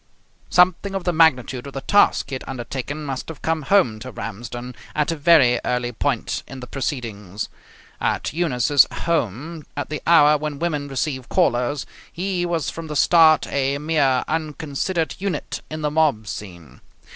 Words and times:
Something 0.49 0.95
of 0.95 1.03
the 1.03 1.13
magnitude 1.13 1.67
of 1.67 1.73
the 1.73 1.81
task 1.81 2.29
he 2.29 2.33
had 2.33 2.43
undertaken 2.47 3.03
must 3.03 3.27
have 3.29 3.43
come 3.43 3.61
home 3.61 3.99
to 3.99 4.09
Ramsden 4.11 4.73
at 4.95 5.11
a 5.11 5.15
very 5.15 5.59
early 5.63 5.91
point 5.91 6.41
in 6.47 6.59
the 6.59 6.65
proceedings. 6.65 7.49
At 8.01 8.33
Eunice's 8.33 8.87
home, 8.91 9.63
at 9.77 9.89
the 9.89 10.01
hour 10.07 10.39
when 10.39 10.57
women 10.57 10.87
receive 10.87 11.29
callers, 11.29 11.85
he 12.11 12.47
was 12.47 12.71
from 12.71 12.87
the 12.87 12.95
start 12.95 13.45
a 13.51 13.77
mere 13.77 14.23
unconsidered 14.27 15.13
unit 15.19 15.61
in 15.69 15.83
the 15.83 15.91
mob 15.91 16.25
scene. 16.25 16.81